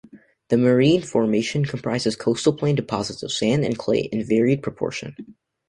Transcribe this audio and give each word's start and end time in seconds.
The 0.47 0.57
marine 0.57 1.03
formation 1.03 1.63
comprises 1.63 2.15
coastal 2.15 2.53
plain 2.53 2.73
deposits 2.73 3.21
of 3.21 3.31
sand 3.31 3.63
and 3.63 3.77
clay 3.77 4.09
in 4.11 4.23
varied 4.25 4.63
proportion. 4.63 5.35